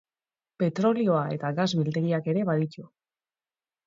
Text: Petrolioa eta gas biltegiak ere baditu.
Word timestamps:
Petrolioa 0.61 1.19
eta 1.35 1.51
gas 1.59 1.67
biltegiak 1.81 2.31
ere 2.33 2.47
baditu. 2.51 2.87